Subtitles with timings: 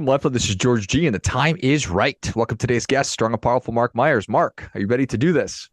[0.00, 2.16] I'm left This is George G, and the time is right.
[2.34, 4.30] Welcome to today's guest, strong and powerful Mark Myers.
[4.30, 5.68] Mark, are you ready to do this?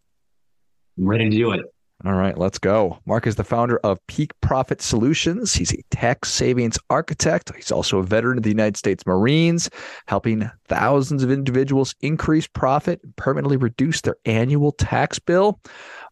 [0.97, 1.61] I'm ready to do it.
[2.03, 2.99] All right, let's go.
[3.05, 5.53] Mark is the founder of Peak Profit Solutions.
[5.53, 7.53] He's a tax savings architect.
[7.55, 9.69] He's also a veteran of the United States Marines,
[10.07, 15.61] helping thousands of individuals increase profit and permanently reduce their annual tax bill.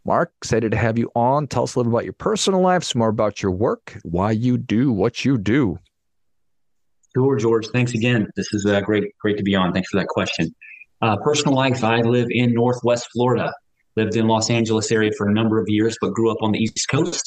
[0.05, 1.47] Mark, excited to have you on.
[1.47, 4.58] Tell us a little about your personal life, some more about your work, why you
[4.58, 5.80] do what you do.
[7.15, 7.67] Sure, George.
[7.67, 8.27] Thanks again.
[8.35, 9.71] This is uh, great, great to be on.
[9.71, 10.53] Thanks for that question.
[11.01, 13.53] Uh, personal life: I live in Northwest Florida.
[13.95, 16.59] Lived in Los Angeles area for a number of years, but grew up on the
[16.59, 17.23] East Coast.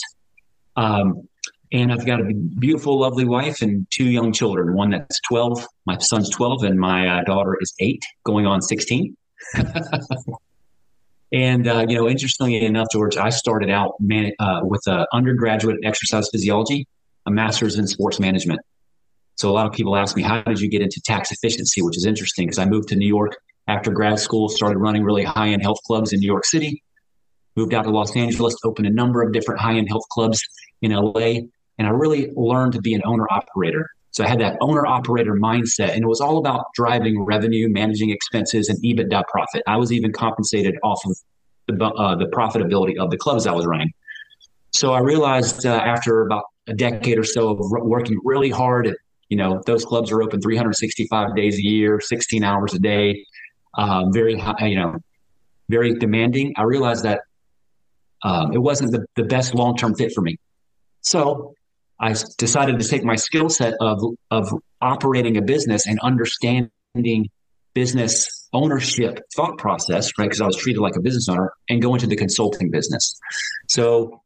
[0.77, 1.27] Um,
[1.73, 2.25] and I've got a
[2.59, 4.75] beautiful, lovely wife and two young children.
[4.75, 9.17] One that's 12, my son's 12, and my uh, daughter is eight, going on 16.
[11.33, 15.77] and uh, you know, interestingly enough, George, I started out man- uh, with an undergraduate
[15.81, 16.87] in exercise physiology,
[17.27, 18.61] a master's in sports management.
[19.39, 21.81] So a lot of people ask me, how did you get into tax efficiency?
[21.81, 23.37] Which is interesting because I moved to New York
[23.69, 26.83] after grad school, started running really high end health clubs in New York City,
[27.55, 30.43] moved out to Los Angeles, opened a number of different high end health clubs
[30.83, 31.43] in LA.
[31.79, 33.89] And I really learned to be an owner operator.
[34.11, 38.11] So I had that owner operator mindset, and it was all about driving revenue, managing
[38.11, 39.63] expenses, and EBITDA profit.
[39.69, 41.17] I was even compensated off of
[41.69, 43.93] the, uh, the profitability of the clubs I was running.
[44.75, 48.97] So I realized uh, after about a decade or so of working really hard at
[49.29, 53.25] you know, those clubs are open 365 days a year, 16 hours a day,
[53.75, 54.97] um, very high, you know,
[55.69, 56.55] very demanding.
[56.57, 57.21] I realized that
[58.23, 60.37] um, it wasn't the, the best long term fit for me.
[61.03, 61.55] So
[62.01, 67.29] I decided to take my skill set of, of operating a business and understanding
[67.75, 70.25] business ownership thought process, right?
[70.25, 73.19] Because I was treated like a business owner and go into the consulting business.
[73.69, 74.23] So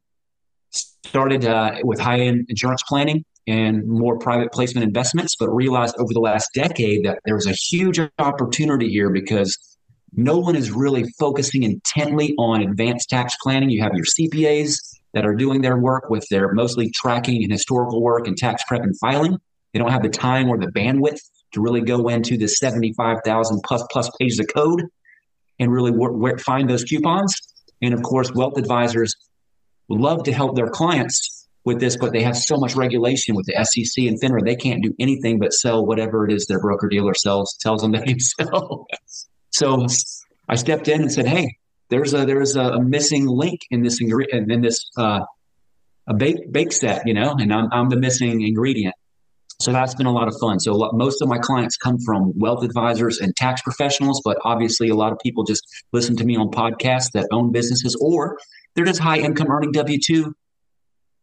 [0.71, 6.13] started uh, with high end insurance planning and more private placement investments, but realized over
[6.13, 9.59] the last decade that there was a huge opportunity here because
[10.15, 13.71] no one is really focusing intently on advanced tax planning.
[13.71, 14.77] You have your CPAs
[15.15, 18.83] that are doing their work with their mostly tracking and historical work and tax prep
[18.83, 19.39] and filing.
[19.73, 21.21] They don't have the time or the bandwidth
[21.53, 24.83] to really go into the 75,000 plus plus pages of code
[25.59, 27.35] and really work, work, find those coupons.
[27.81, 29.15] And of course, wealth advisors
[29.89, 31.32] love to help their clients
[31.65, 34.83] with this, but they have so much regulation with the SEC and FINRA, they can't
[34.83, 38.87] do anything but sell whatever it is their broker dealer sells tells them they sell.
[39.51, 39.87] so
[40.49, 41.57] I stepped in and said, "Hey,
[41.89, 45.21] there's a there's a, missing link in this ingredient in this uh,
[46.09, 48.95] a bake bake set, you know, and I'm I'm the missing ingredient."
[49.61, 50.59] So that's been a lot of fun.
[50.59, 54.97] So most of my clients come from wealth advisors and tax professionals, but obviously a
[54.97, 55.63] lot of people just
[55.93, 58.39] listen to me on podcasts that own businesses or
[58.75, 60.35] they're just high income earning W two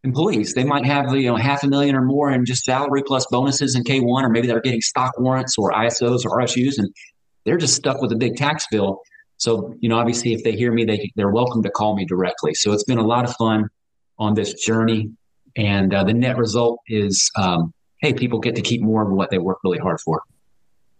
[0.04, 0.54] employees.
[0.54, 3.76] They might have you know half a million or more in just salary plus bonuses
[3.76, 6.94] and K one, or maybe they're getting stock warrants or ISOs or RSUs, and
[7.46, 9.02] they're just stuck with a big tax bill.
[9.38, 12.54] So you know, obviously, if they hear me, they they're welcome to call me directly.
[12.54, 13.70] So it's been a lot of fun
[14.18, 15.12] on this journey,
[15.56, 19.30] and uh, the net result is, um, hey, people get to keep more of what
[19.30, 20.22] they work really hard for.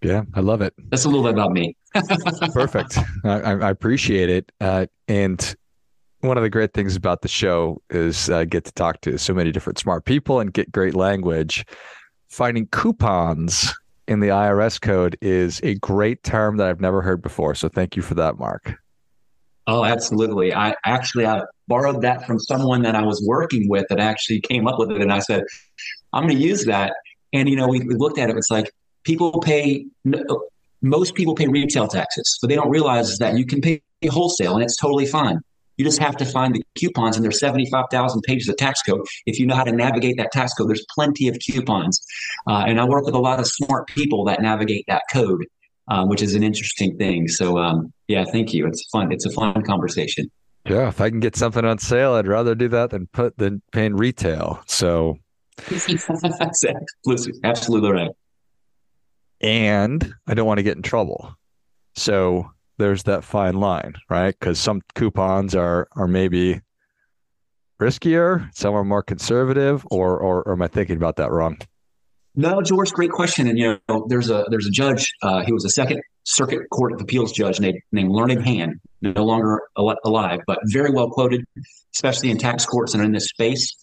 [0.02, 0.74] Yeah, I love it.
[0.90, 1.76] That's a little bit about me.
[2.54, 2.98] Perfect.
[3.26, 4.52] I, I, appreciate it.
[4.62, 5.56] Uh, and
[6.22, 9.34] one of the great things about the show is I get to talk to so
[9.34, 11.66] many different smart people and get great language.
[12.28, 13.74] Finding coupons
[14.08, 17.56] in the IRS code is a great term that I've never heard before.
[17.56, 18.76] So thank you for that, Mark.
[19.68, 20.54] Oh, absolutely.
[20.54, 24.68] I actually I borrowed that from someone that I was working with that actually came
[24.68, 25.44] up with it, and I said,
[26.12, 26.94] "I'm going to use that."
[27.34, 28.36] And you know, we, we looked at it.
[28.36, 28.72] It's like
[29.04, 29.86] people pay
[30.82, 34.64] most people pay retail taxes, but they don't realize that you can pay wholesale, and
[34.64, 35.40] it's totally fine.
[35.80, 39.00] You just have to find the coupons, and there's 75,000 pages of tax code.
[39.26, 42.06] If you know how to navigate that tax code, there's plenty of coupons.
[42.48, 45.46] Uh, and I work with a lot of smart people that navigate that code,
[45.88, 47.30] uh, which is an interesting thing.
[47.30, 48.68] So, um, yeah, thank you.
[48.68, 49.14] It's fun.
[49.14, 50.30] It's a fun conversation.
[50.66, 53.62] Yeah, if I can get something on sale, I'd rather do that than put than
[53.72, 54.62] paying retail.
[54.68, 55.18] So,
[57.46, 58.12] absolutely right.
[59.40, 61.38] And I don't want to get in trouble.
[61.96, 64.36] So there's that fine line, right?
[64.38, 66.62] Because some coupons are are maybe
[67.80, 71.58] riskier, some are more conservative, or, or, or am I thinking about that wrong?
[72.36, 73.48] No, George, great question.
[73.48, 75.12] And you know, there's a there's a judge.
[75.22, 79.26] Uh, he was a second circuit court of appeals judge named named Learned Hand, no
[79.26, 81.44] longer alive, but very well quoted,
[81.96, 83.76] especially in tax courts and in this space.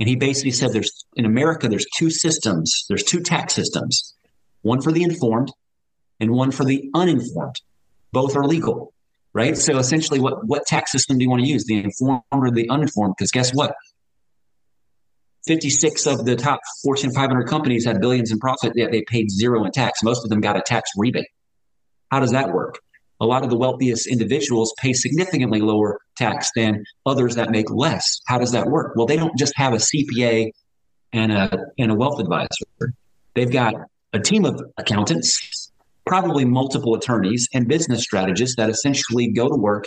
[0.00, 2.86] And he basically said, "There's in America, there's two systems.
[2.88, 4.14] There's two tax systems,
[4.62, 5.52] one for the informed,
[6.18, 7.56] and one for the uninformed."
[8.12, 8.92] Both are legal,
[9.32, 9.56] right?
[9.56, 12.68] So essentially, what what tax system do you want to use, the informed or the
[12.68, 13.14] uninformed?
[13.16, 13.74] Because guess what?
[15.46, 19.64] 56 of the top Fortune 500 companies had billions in profit, yet they paid zero
[19.64, 20.02] in tax.
[20.02, 21.26] Most of them got a tax rebate.
[22.12, 22.78] How does that work?
[23.20, 28.20] A lot of the wealthiest individuals pay significantly lower tax than others that make less.
[28.26, 28.94] How does that work?
[28.96, 30.50] Well, they don't just have a CPA
[31.12, 32.94] and a and a wealth advisor.
[33.34, 33.74] They've got
[34.12, 35.61] a team of accountants,
[36.06, 39.84] probably multiple attorneys and business strategists that essentially go to work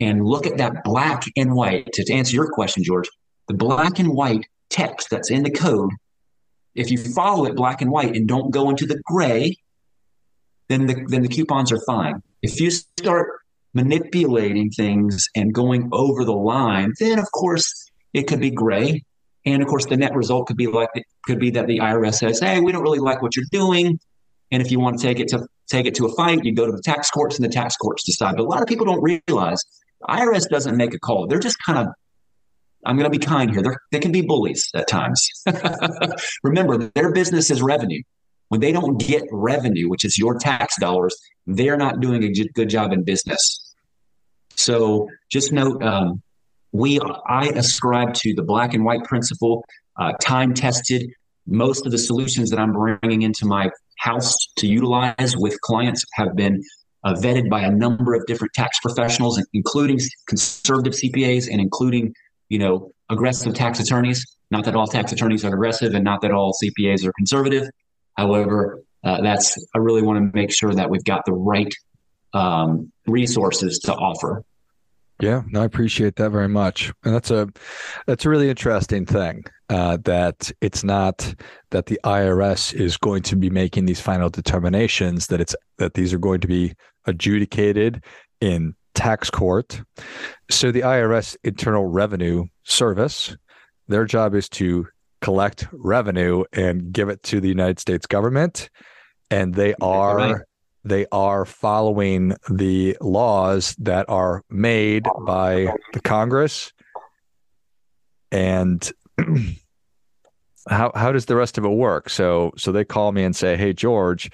[0.00, 1.92] and look at that black and white.
[1.92, 3.08] To answer your question, George,
[3.48, 5.90] the black and white text that's in the code,
[6.74, 9.56] if you follow it black and white and don't go into the gray,
[10.68, 12.22] then the then the coupons are fine.
[12.42, 13.28] If you start
[13.74, 19.02] manipulating things and going over the line, then of course it could be gray.
[19.46, 20.88] And of course, the net result could be like
[21.26, 23.98] could be that the IRS says, "Hey, we don't really like what you're doing,"
[24.50, 26.66] and if you want to take it to take it to a fight, you go
[26.66, 28.36] to the tax courts, and the tax courts decide.
[28.36, 29.62] But a lot of people don't realize
[30.08, 31.88] IRS doesn't make a call; they're just kind of
[32.86, 33.62] I'm going to be kind here.
[33.62, 35.28] They're, they can be bullies at times.
[36.42, 38.02] Remember, their business is revenue.
[38.48, 41.16] When they don't get revenue, which is your tax dollars,
[41.46, 43.74] they're not doing a good job in business.
[44.54, 46.22] So just note, um,
[46.72, 49.64] we I ascribe to the black and white principle,
[49.98, 51.10] uh, time tested.
[51.46, 56.34] Most of the solutions that I'm bringing into my house to utilize with clients have
[56.36, 56.62] been
[57.04, 62.14] uh, vetted by a number of different tax professionals, including conservative CPAs and including
[62.48, 64.24] you know, aggressive tax attorneys.
[64.50, 67.68] Not that all tax attorneys are aggressive and not that all CPAs are conservative.
[68.16, 71.72] However, uh, that's I really want to make sure that we've got the right
[72.32, 74.44] um, resources to offer.
[75.20, 77.48] Yeah, no, I appreciate that very much, and that's a
[78.06, 79.44] that's a really interesting thing.
[79.70, 81.34] Uh, that it's not
[81.70, 86.12] that the IRS is going to be making these final determinations; that it's that these
[86.12, 86.74] are going to be
[87.06, 88.02] adjudicated
[88.40, 89.80] in tax court.
[90.50, 93.36] So the IRS Internal Revenue Service,
[93.86, 94.88] their job is to
[95.20, 98.68] collect revenue and give it to the United States government,
[99.30, 100.40] and they are right.
[100.84, 106.72] They are following the laws that are made by the Congress.
[108.30, 108.90] And
[110.68, 112.08] how how does the rest of it work?
[112.10, 114.30] So so they call me and say, "Hey George,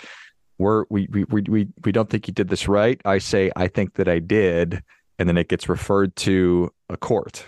[0.58, 3.00] we're we we we we don't think you did this right.
[3.05, 4.82] I say I think that I did,
[5.19, 7.47] and then it gets referred to a court.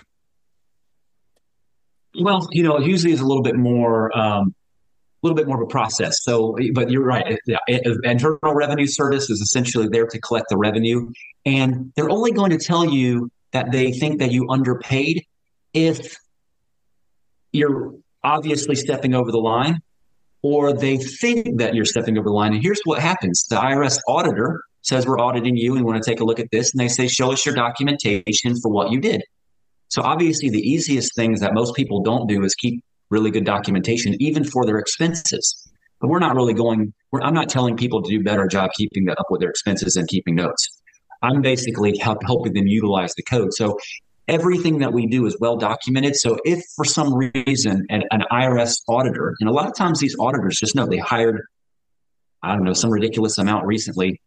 [2.20, 4.54] Well, you know, usually it's a little bit more, um,
[5.22, 6.22] little bit more of a process.
[6.22, 7.38] So, but you're right.
[7.48, 7.58] Uh,
[8.04, 11.10] Internal Revenue Service is essentially there to collect the revenue,
[11.46, 15.24] and they're only going to tell you that they think that you underpaid
[15.74, 16.16] if
[17.52, 19.80] you're obviously stepping over the line
[20.42, 22.52] or they think that you're stepping over the line.
[22.54, 26.20] And here's what happens the IRS auditor says, We're auditing you and want to take
[26.20, 26.72] a look at this.
[26.72, 29.22] And they say, Show us your documentation for what you did.
[29.88, 32.82] So, obviously, the easiest things that most people don't do is keep
[33.12, 35.69] really good documentation, even for their expenses.
[36.00, 36.93] But we're not really going,
[37.23, 40.09] I'm not telling people to do a better job keeping up with their expenses and
[40.09, 40.81] keeping notes.
[41.23, 43.53] I'm basically help, helping them utilize the code.
[43.53, 43.79] So
[44.26, 46.17] everything that we do is well documented.
[46.17, 50.17] So if for some reason an, an, IRS auditor, and a lot of times these
[50.19, 51.43] auditors just know they hired,
[52.43, 54.21] I don't know, some ridiculous amount recently,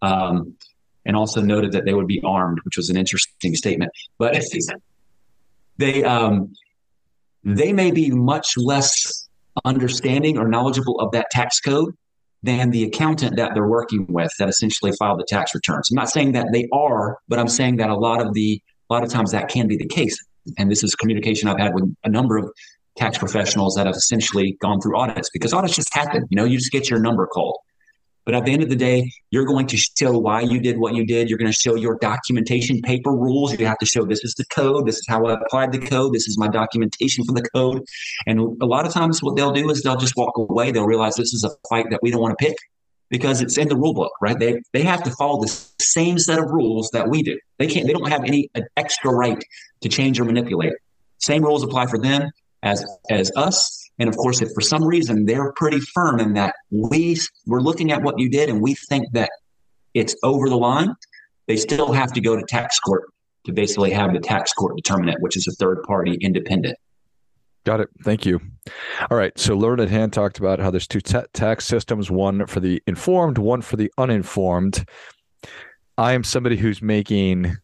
[0.00, 0.56] um,
[1.04, 3.92] and also noted that they would be armed, which was an interesting statement.
[4.18, 4.42] But
[5.76, 6.54] they um,
[7.44, 9.28] they may be much less
[9.64, 11.94] understanding or knowledgeable of that tax code
[12.42, 15.88] than the accountant that they're working with that essentially filed the tax returns.
[15.90, 18.92] I'm not saying that they are, but I'm saying that a lot of the a
[18.92, 20.16] lot of times that can be the case.
[20.58, 22.50] And this is communication I've had with a number of
[22.96, 26.26] tax professionals that have essentially gone through audits because audits just happen.
[26.30, 27.56] You know, you just get your number called.
[28.24, 30.94] But at the end of the day, you're going to show why you did what
[30.94, 31.28] you did.
[31.28, 33.58] You're going to show your documentation paper rules.
[33.58, 34.86] You have to show this is the code.
[34.86, 36.14] This is how I applied the code.
[36.14, 37.82] This is my documentation for the code.
[38.26, 40.70] And a lot of times, what they'll do is they'll just walk away.
[40.70, 42.56] They'll realize this is a fight that we don't want to pick
[43.12, 44.38] because it's in the rule book, right?
[44.38, 45.48] They they have to follow the
[45.80, 47.38] same set of rules that we do.
[47.58, 47.86] They can't.
[47.86, 49.40] They don't have any extra right
[49.82, 50.72] to change or manipulate.
[51.18, 52.30] Same rules apply for them
[52.62, 53.81] as as us.
[54.02, 57.16] And of course, if for some reason they're pretty firm in that we
[57.46, 59.30] we're looking at what you did and we think that
[59.94, 60.92] it's over the line,
[61.46, 63.04] they still have to go to tax court
[63.46, 66.76] to basically have the tax court determine it, which is a third party independent.
[67.64, 67.90] Got it.
[68.02, 68.40] Thank you.
[69.08, 69.38] All right.
[69.38, 73.62] So Learned Hand talked about how there's two tax systems, one for the informed, one
[73.62, 74.84] for the uninformed.
[75.96, 77.56] I am somebody who's making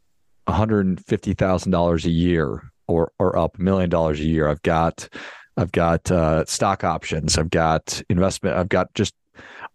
[0.47, 4.49] $150,000 a year or or up, million dollars a year.
[4.49, 5.09] I've got
[5.59, 7.37] I've got uh, stock options.
[7.37, 8.57] I've got investment.
[8.57, 9.15] I've got just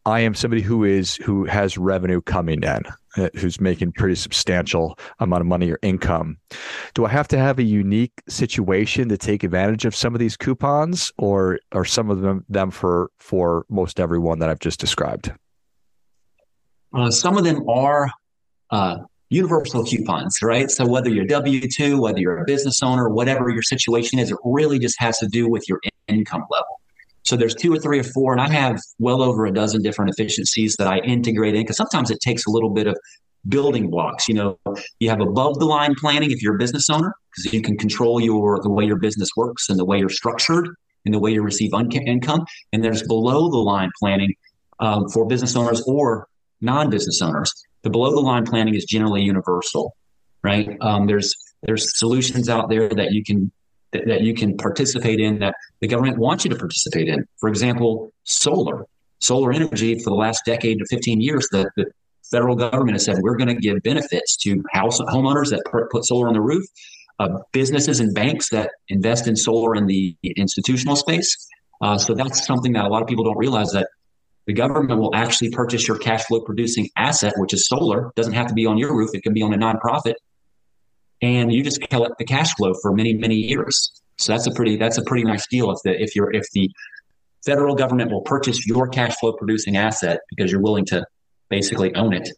[0.06, 2.84] I am somebody who is who has revenue coming in,
[3.18, 6.38] uh, who's making pretty substantial amount of money or income.
[6.94, 10.38] Do I have to have a unique situation to take advantage of some of these
[10.38, 15.32] coupons, or are some of them them for for most everyone that I've just described?
[16.94, 18.10] Uh, some of them are
[18.70, 18.98] uh,
[19.34, 20.70] universal coupons, right?
[20.70, 24.38] So whether you're W two, whether you're a business owner, whatever your situation is, it
[24.46, 26.80] really just has to do with your income level.
[27.24, 30.12] So there's two or three or four, and I have well over a dozen different
[30.12, 32.98] efficiencies that I integrate in because sometimes it takes a little bit of
[33.48, 34.28] building blocks.
[34.28, 34.60] You know,
[35.00, 38.20] you have above the line planning if you're a business owner because you can control
[38.20, 40.68] your the way your business works and the way you're structured
[41.06, 42.46] and the way you receive un- income.
[42.72, 44.34] And there's below the line planning
[44.80, 46.28] um, for business owners or
[46.62, 47.52] non-business owners.
[47.84, 49.96] The below the line planning is generally universal,
[50.44, 50.78] right?
[50.82, 53.52] Um, there's there's solutions out there that you can
[53.92, 57.26] that, that you can participate in that the government wants you to participate in.
[57.38, 58.86] For example, solar.
[59.20, 61.86] Solar energy for the last decade to 15 years, the, the
[62.30, 66.28] federal government has said we're going to give benefits to house homeowners that put solar
[66.28, 66.66] on the roof,
[67.20, 71.48] uh, businesses and banks that invest in solar in the institutional space.
[71.82, 73.88] Uh, so that's something that a lot of people don't realize that
[74.46, 78.08] the government will actually purchase your cash flow producing asset, which is solar.
[78.08, 80.16] It doesn't have to be on your roof; it can be on a nonprofit,
[81.22, 84.02] and you just collect the cash flow for many many years.
[84.20, 86.70] So that's a pretty that's a pretty nice deal if the if you're if the
[87.46, 91.06] federal government will purchase your cash flow producing asset because you're willing to
[91.50, 92.30] basically own it.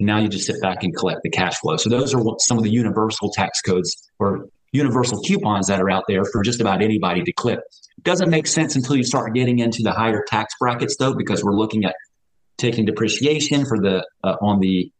[0.00, 1.76] Now you just sit back and collect the cash flow.
[1.76, 6.04] So those are some of the universal tax codes or universal coupons that are out
[6.06, 7.60] there for just about anybody to clip.
[8.02, 11.54] Doesn't make sense until you start getting into the higher tax brackets though, because we're
[11.54, 11.94] looking at
[12.58, 14.90] taking depreciation for the uh, on the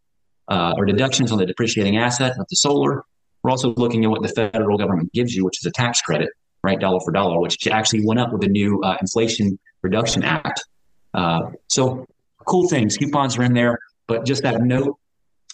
[0.48, 3.04] uh, or deductions on the depreciating asset of the solar
[3.44, 6.30] we're also looking at what the federal government gives you, which is a tax credit,
[6.62, 10.64] right, dollar for dollar, which actually went up with the new uh, Inflation Reduction Act.
[11.12, 12.06] Uh, so
[12.46, 12.96] cool things.
[12.96, 14.96] Coupons are in there, but just that note.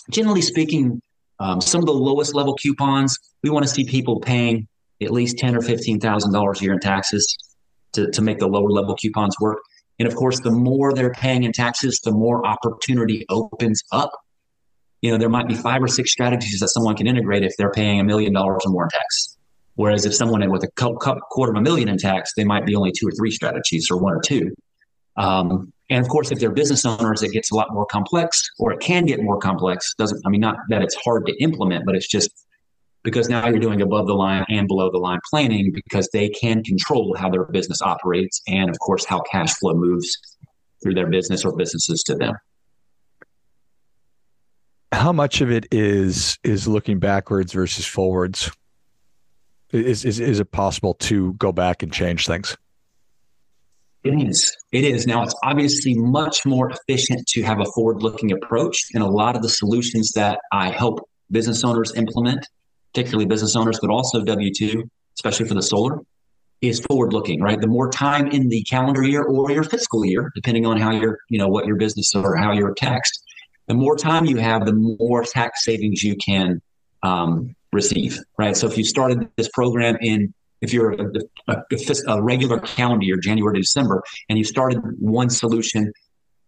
[0.08, 1.02] Generally speaking,
[1.40, 4.68] um, some of the lowest level coupons, we want to see people paying
[5.02, 7.36] at least ten or fifteen thousand dollars a year in taxes
[7.92, 9.58] to, to make the lower level coupons work.
[9.98, 14.12] And of course, the more they're paying in taxes, the more opportunity opens up
[15.02, 17.70] you know, there might be five or six strategies that someone can integrate if they're
[17.70, 19.36] paying a million dollars or more in tax.
[19.74, 22.92] Whereas if someone with a quarter of a million in tax, they might be only
[22.92, 24.54] two or three strategies or one or two.
[25.16, 28.72] Um, and of course, if they're business owners, it gets a lot more complex, or
[28.72, 29.94] it can get more complex.
[29.98, 32.30] Doesn't I mean not that it's hard to implement, but it's just
[33.02, 36.62] because now you're doing above the line and below the line planning because they can
[36.62, 40.18] control how their business operates and of course how cash flow moves
[40.82, 42.34] through their business or businesses to them
[44.92, 48.50] how much of it is is looking backwards versus forwards?
[49.70, 52.56] Is is is it possible to go back and change things?
[54.02, 54.56] It is.
[54.72, 55.06] It is.
[55.06, 59.42] Now it's obviously much more efficient to have a forward-looking approach, and a lot of
[59.42, 62.46] the solutions that I help business owners implement,
[62.94, 65.98] particularly business owners, but also W two, especially for the solar,
[66.62, 67.42] is forward-looking.
[67.42, 67.60] Right.
[67.60, 71.18] The more time in the calendar year or your fiscal year, depending on how you're,
[71.28, 73.22] you know, what your business or how you're taxed,
[73.66, 76.60] the more time you have, the more tax savings you can
[77.02, 78.56] um, receive, right?
[78.56, 81.10] So if you started this program in, if you're a,
[81.48, 81.56] a,
[82.06, 85.92] a, regular calendar year, January to December, and you started one solution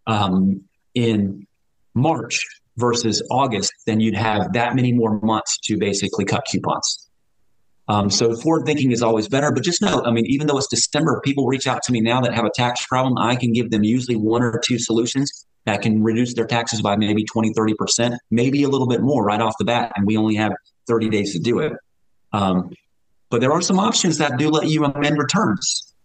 [0.07, 0.61] um,
[0.93, 1.47] in
[1.93, 2.43] March
[2.77, 7.09] versus August, then you'd have that many more months to basically cut coupons.
[7.87, 10.67] Um, so forward thinking is always better, but just know, I mean, even though it's
[10.67, 13.17] December, people reach out to me now that have a tax problem.
[13.17, 16.95] I can give them usually one or two solutions that can reduce their taxes by
[16.95, 19.91] maybe 20, 30%, maybe a little bit more right off the bat.
[19.95, 20.53] And we only have
[20.87, 21.73] 30 days to do it.
[22.31, 22.71] Um,
[23.33, 25.95] but there are some options that do let you amend returns.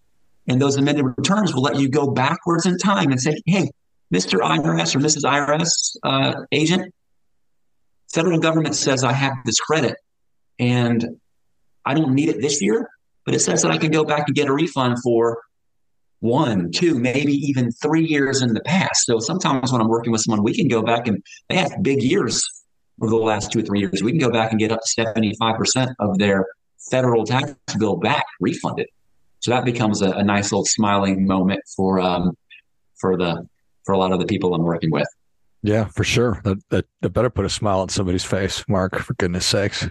[0.46, 3.70] And those amended returns will let you go backwards in time and say, hey,
[4.10, 4.40] Mr.
[4.40, 5.24] IRS or Mrs.
[5.24, 6.94] IRS uh, agent,
[8.10, 9.96] federal government says I have this credit
[10.58, 11.20] and
[11.84, 12.88] I don't need it this year,
[13.26, 15.42] but it says that I can go back and get a refund for
[16.20, 19.04] one, two, maybe even three years in the past.
[19.04, 22.02] So sometimes when I'm working with someone, we can go back and they have big
[22.02, 22.42] years
[23.02, 24.02] over the last two or three years.
[24.02, 26.46] We can go back and get up to 75% of their
[26.90, 28.88] federal tax bill back refunded.
[29.40, 32.36] So that becomes a, a nice little smiling moment for um,
[32.96, 33.46] for the
[33.84, 35.08] for a lot of the people I'm working with.
[35.62, 36.40] Yeah, for sure.
[36.44, 39.88] That, that, that better put a smile on somebody's face, Mark, for goodness sakes.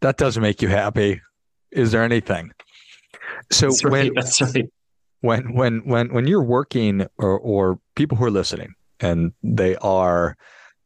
[0.00, 1.20] That doesn't make you happy.
[1.70, 2.52] Is there anything?
[3.50, 4.70] So that's when right, that's right
[5.20, 10.36] when when when when you're working or or people who are listening and they are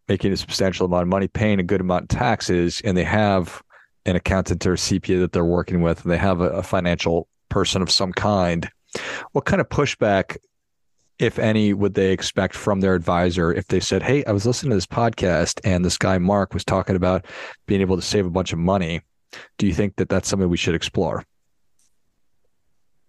[0.09, 3.63] making a substantial amount of money, paying a good amount of taxes, and they have
[4.07, 7.83] an accountant or CPA that they're working with, and they have a, a financial person
[7.83, 8.69] of some kind.
[9.33, 10.37] What kind of pushback
[11.23, 14.71] if any, would they expect from their advisor if they said, Hey, I was listening
[14.71, 17.27] to this podcast and this guy, Mark, was talking about
[17.67, 19.03] being able to save a bunch of money?
[19.57, 21.25] Do you think that that's something we should explore?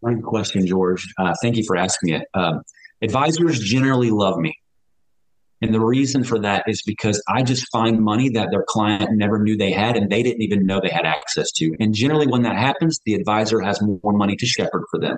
[0.04, 1.12] Great question, George.
[1.18, 2.28] Uh, thank you for asking it.
[2.36, 2.62] Um,
[3.02, 4.56] advisors generally love me.
[5.64, 9.42] And the reason for that is because I just find money that their client never
[9.42, 11.74] knew they had and they didn't even know they had access to.
[11.80, 15.16] And generally, when that happens, the advisor has more money to shepherd for them,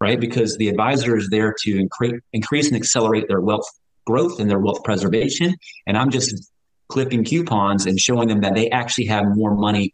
[0.00, 0.20] right?
[0.20, 3.68] Because the advisor is there to increase, increase and accelerate their wealth
[4.06, 5.56] growth and their wealth preservation.
[5.88, 6.52] And I'm just
[6.88, 9.92] clipping coupons and showing them that they actually have more money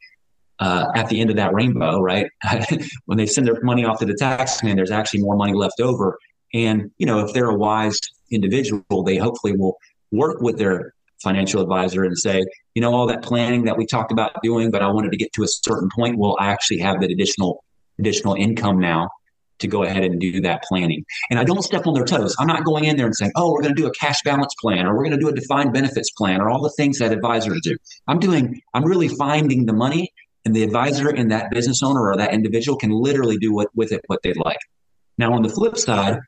[0.59, 2.27] uh, at the end of that rainbow, right?
[3.07, 5.81] when they send their money off to the tax man, there's actually more money left
[5.81, 6.19] over.
[6.53, 7.99] And, you know, if they're a wise
[8.35, 9.77] individual, they hopefully will
[10.11, 14.13] work with their financial advisor and say, you know, all that planning that we talked
[14.13, 16.19] about doing, but I wanted to get to a certain point.
[16.19, 17.65] Well, I actually have that additional
[17.99, 19.09] additional income now
[19.61, 21.05] to go ahead and do that planning.
[21.31, 22.35] And I don't step on their toes.
[22.39, 24.53] I'm not going in there and saying, oh, we're going to do a cash balance
[24.61, 27.13] plan or we're going to do a defined benefits plan or all the things that
[27.13, 27.77] advisors do.
[28.09, 30.13] I'm doing, I'm really finding the money
[30.45, 33.93] and the advisor and that business owner or that individual can literally do what, with
[33.93, 34.59] it what they'd like.
[35.19, 36.19] Now, on the flip side,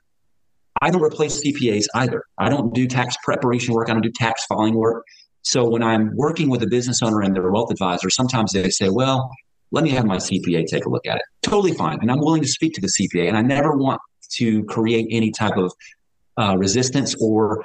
[0.83, 2.25] I don't replace CPAs either.
[2.39, 3.89] I don't do tax preparation work.
[3.89, 5.05] I don't do tax filing work.
[5.43, 8.89] So when I'm working with a business owner and their wealth advisor, sometimes they say,
[8.89, 9.31] well,
[9.71, 11.23] let me have my CPA take a look at it.
[11.43, 11.99] Totally fine.
[12.01, 13.29] And I'm willing to speak to the CPA.
[13.29, 14.01] And I never want
[14.33, 15.73] to create any type of
[16.37, 17.63] uh, resistance or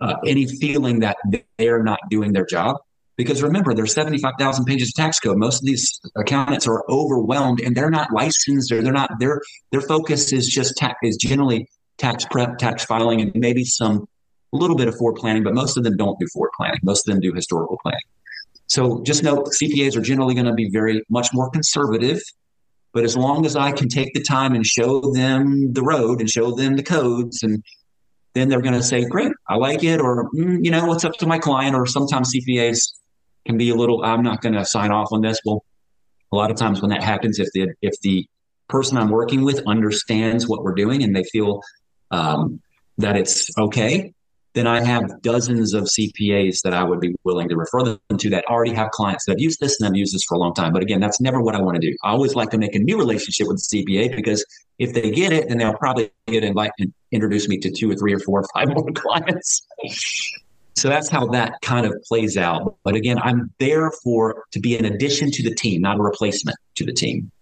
[0.00, 1.16] uh, any feeling that
[1.58, 2.76] they're not doing their job.
[3.16, 5.36] Because remember, there's 75,000 pages of tax code.
[5.36, 9.40] Most of these accountants are overwhelmed and they're not licensed or they're not, their,
[9.70, 14.06] their focus is just tax, is generally tax prep, tax filing, and maybe some
[14.52, 16.78] a little bit of forward planning, but most of them don't do forward planning.
[16.82, 18.00] Most of them do historical planning.
[18.66, 22.20] So just note CPAs are generally going to be very much more conservative.
[22.92, 26.30] But as long as I can take the time and show them the road and
[26.30, 27.62] show them the codes, and
[28.34, 31.14] then they're going to say, "Great, I like it," or mm, you know, "What's up
[31.14, 32.92] to my client?" Or sometimes CPAs
[33.46, 35.64] can be a little, "I'm not going to sign off on this." Well,
[36.30, 38.26] a lot of times when that happens, if the if the
[38.68, 41.60] person I'm working with understands what we're doing and they feel
[42.14, 42.60] um,
[42.98, 44.14] that it's okay,
[44.54, 48.30] then I have dozens of CPAs that I would be willing to refer them to
[48.30, 50.54] that already have clients that have used this and have used this for a long
[50.54, 50.72] time.
[50.72, 51.94] But again, that's never what I want to do.
[52.04, 54.46] I always like to make a new relationship with the CPA because
[54.78, 57.96] if they get it, then they'll probably get invite and introduce me to two or
[57.96, 59.66] three or four or five more clients.
[60.76, 62.76] So that's how that kind of plays out.
[62.84, 66.56] But again, I'm there for to be an addition to the team, not a replacement
[66.76, 67.32] to the team.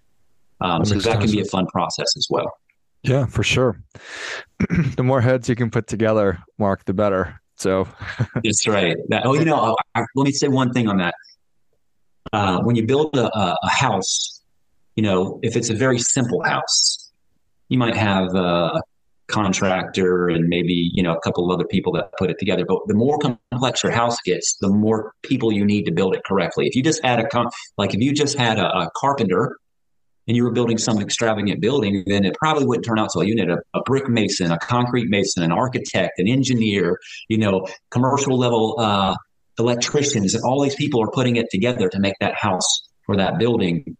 [0.63, 2.57] Um, so that can be a fun process as well.
[3.03, 3.83] Yeah, for sure.
[4.97, 7.41] the more heads you can put together, Mark, the better.
[7.57, 7.89] So
[8.45, 8.97] that's right.
[9.09, 11.15] That, oh, you know, I, let me say one thing on that.
[12.33, 14.43] Uh, when you build a, a, house,
[14.97, 17.11] you know, if it's a very simple house,
[17.69, 18.81] you might have a
[19.29, 22.65] contractor and maybe you know a couple of other people that put it together.
[22.67, 26.23] But the more complex your house gets, the more people you need to build it
[26.25, 26.67] correctly.
[26.67, 27.27] If you just had a
[27.77, 29.59] like if you just had a, a carpenter
[30.29, 33.29] and you were building some extravagant building, then it probably wouldn't turn out so well.
[33.29, 37.67] You need a, a brick mason, a concrete mason, an architect, an engineer, you know,
[37.91, 39.17] commercial level uh,
[39.59, 43.39] electricians, and all these people are putting it together to make that house or that
[43.39, 43.97] building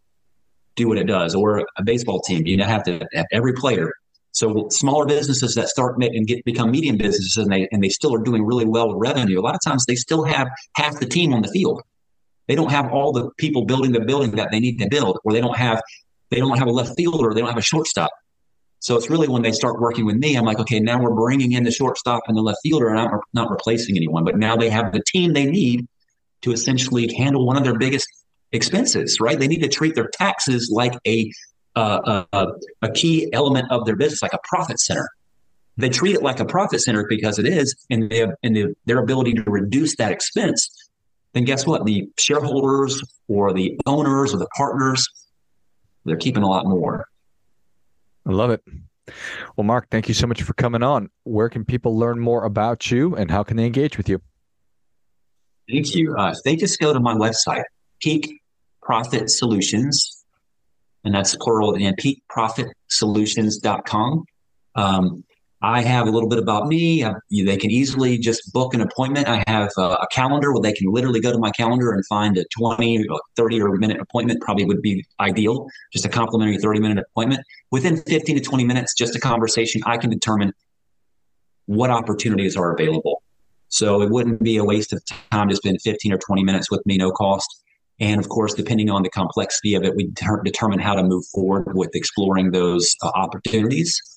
[0.77, 1.35] do what it does.
[1.35, 3.93] Or a baseball team, you have to have every player.
[4.31, 8.15] So smaller businesses that start and get become medium businesses and they and they still
[8.15, 9.39] are doing really well with revenue.
[9.39, 11.83] A lot of times they still have half the team on the field.
[12.49, 15.33] They don't have all the people building the building that they need to build, or
[15.33, 15.83] they don't have
[16.33, 18.11] they don't have a left fielder, they don't have a shortstop.
[18.81, 21.53] So it's really when they start working with me, I'm like, okay, now we're bringing
[21.53, 24.25] in the shortstop and the left fielder, and I'm not replacing anyone.
[24.25, 25.87] But now they have the team they need
[26.41, 28.09] to essentially handle one of their biggest
[28.51, 29.39] expenses, right?
[29.39, 31.31] They need to treat their taxes like a
[31.75, 32.47] uh, a,
[32.83, 35.09] a key element of their business, like a profit center.
[35.79, 38.75] They treat it like a profit center because it is, and they have, and the,
[38.85, 40.69] their ability to reduce that expense.
[41.33, 41.87] Then guess what?
[41.87, 45.09] The shareholders or the owners or the partners
[46.05, 47.07] they're keeping a lot more.
[48.27, 48.63] I love it.
[49.57, 51.11] Well, Mark, thank you so much for coming on.
[51.25, 54.21] Where can people learn more about you and how can they engage with you?
[55.71, 56.15] Thank you.
[56.17, 57.65] Uh, they just go to my website,
[58.01, 58.41] Peak
[58.83, 60.25] Profit Solutions,
[61.05, 64.25] and that's plural, and peakprofitsolutions.com.
[64.75, 65.25] Um,
[65.65, 67.05] I have a little bit about me.
[67.31, 69.29] they can easily just book an appointment.
[69.29, 72.37] I have a, a, calendar where they can literally go to my calendar and find
[72.37, 75.69] a 20 or 30 or minute appointment, probably would be ideal.
[75.93, 77.43] Just a complimentary 30 minute appointment.
[77.71, 80.53] Within 15 to 20 minutes, just a conversation, I can determine
[81.67, 83.23] what opportunities are available.
[83.69, 86.85] So it wouldn't be a waste of time to spend 15 or 20 minutes with
[86.87, 87.63] me, no cost.
[88.01, 90.11] And of course, depending on the complexity of it, we
[90.45, 94.12] determine how to move forward with exploring those uh, opportunities.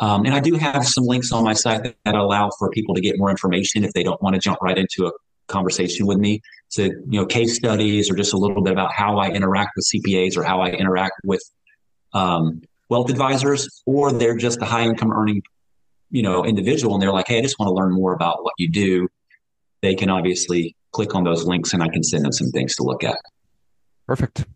[0.00, 3.00] Um, and I do have some links on my site that, allow for people to
[3.00, 5.12] get more information if they don't want to jump right into a
[5.46, 6.40] conversation with me.
[6.70, 9.86] to you know, case studies or just a little bit about how I interact with
[9.94, 11.42] CPAs or how I interact with
[12.14, 15.42] um, wealth advisors, or they're just a high income earning,
[16.10, 18.54] you know, individual and they're like, hey, I just want to learn more about what
[18.56, 19.06] you do.
[19.82, 22.82] They can obviously click on those links and I can send them some things to
[22.84, 23.18] look at.
[24.06, 24.46] Perfect.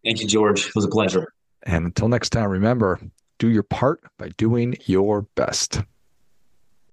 [0.03, 0.67] Thank you, George.
[0.67, 1.31] It was a pleasure.
[1.67, 2.99] And until next time, remember
[3.39, 5.81] do your part by doing your best.